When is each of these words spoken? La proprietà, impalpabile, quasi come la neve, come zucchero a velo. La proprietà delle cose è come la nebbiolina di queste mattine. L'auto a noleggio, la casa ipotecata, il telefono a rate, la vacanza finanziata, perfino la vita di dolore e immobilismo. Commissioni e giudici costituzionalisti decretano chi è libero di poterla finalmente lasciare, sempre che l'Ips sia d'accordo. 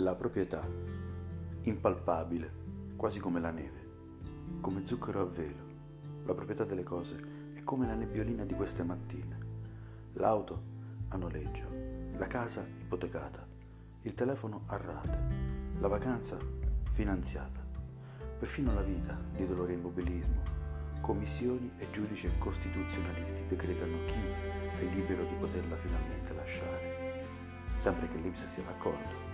La 0.00 0.14
proprietà, 0.14 0.66
impalpabile, 1.64 2.50
quasi 2.96 3.20
come 3.20 3.38
la 3.38 3.50
neve, 3.50 3.88
come 4.62 4.82
zucchero 4.86 5.20
a 5.20 5.24
velo. 5.26 5.62
La 6.24 6.32
proprietà 6.32 6.64
delle 6.64 6.84
cose 6.84 7.52
è 7.52 7.62
come 7.62 7.86
la 7.86 7.94
nebbiolina 7.94 8.46
di 8.46 8.54
queste 8.54 8.82
mattine. 8.82 9.38
L'auto 10.14 10.62
a 11.08 11.18
noleggio, 11.18 11.68
la 12.16 12.26
casa 12.28 12.66
ipotecata, 12.80 13.46
il 14.00 14.14
telefono 14.14 14.62
a 14.68 14.78
rate, 14.78 15.18
la 15.78 15.88
vacanza 15.88 16.38
finanziata, 16.92 17.62
perfino 18.38 18.72
la 18.72 18.82
vita 18.82 19.20
di 19.36 19.46
dolore 19.46 19.72
e 19.72 19.76
immobilismo. 19.76 20.42
Commissioni 21.02 21.72
e 21.76 21.90
giudici 21.90 22.26
costituzionalisti 22.38 23.44
decretano 23.48 23.98
chi 24.06 24.20
è 24.78 24.94
libero 24.94 25.24
di 25.24 25.34
poterla 25.34 25.76
finalmente 25.76 26.32
lasciare, 26.32 27.26
sempre 27.76 28.08
che 28.08 28.16
l'Ips 28.16 28.48
sia 28.48 28.62
d'accordo. 28.62 29.29